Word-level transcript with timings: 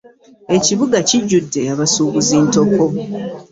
Ekibuga 0.55 0.97
kijjudde 1.07 1.59
abasuubuzi 1.73 2.35
ntoko. 2.45 2.83